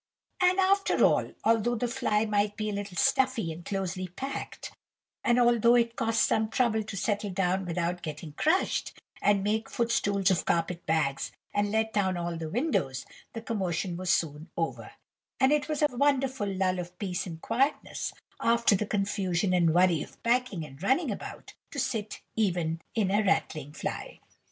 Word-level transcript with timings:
And, 0.41 0.57
after 0.59 1.05
all, 1.05 1.31
although 1.43 1.75
the 1.75 1.87
fly 1.87 2.25
might 2.25 2.57
be 2.57 2.71
a 2.71 2.73
little 2.73 2.97
stuffy 2.97 3.53
and 3.53 3.63
closely 3.63 4.07
packed, 4.07 4.71
and 5.23 5.39
although 5.39 5.75
it 5.75 5.95
cost 5.95 6.23
some 6.23 6.49
trouble 6.49 6.81
to 6.81 6.97
settle 6.97 7.29
down 7.29 7.67
without 7.67 8.01
getting 8.01 8.33
crushed, 8.33 8.99
and 9.21 9.43
make 9.43 9.69
footstools 9.69 10.31
of 10.31 10.43
carpet 10.45 10.87
bags, 10.87 11.31
and 11.53 11.71
let 11.71 11.93
down 11.93 12.17
all 12.17 12.35
the 12.35 12.49
windows,—the 12.49 13.43
commotion 13.43 13.95
was 13.95 14.09
soon 14.09 14.49
over; 14.57 14.93
and 15.39 15.51
it 15.51 15.69
was 15.69 15.83
a 15.83 15.87
wonderful 15.95 16.51
lull 16.51 16.79
of 16.79 16.97
peace 16.97 17.27
and 17.27 17.39
quietness, 17.43 18.11
after 18.39 18.75
the 18.75 18.87
confusion 18.87 19.53
and 19.53 19.71
worry 19.71 20.01
of 20.01 20.23
packing 20.23 20.65
and 20.65 20.81
running 20.81 21.11
about, 21.11 21.53
to 21.69 21.77
sit 21.77 22.23
even 22.35 22.81
in 22.95 23.11
a 23.11 23.21
rattling 23.23 23.71
fly. 23.71 24.19